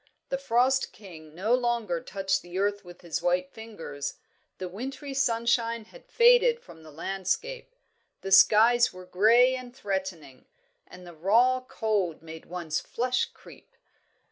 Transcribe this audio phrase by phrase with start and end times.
[0.29, 4.15] The Frost King no longer touched the earth with his white fingers;
[4.57, 7.75] the wintry sunshine had faded from the landscape;
[8.21, 10.47] the skies were grey and threatening,
[10.87, 13.75] and the raw cold made one's flesh creep.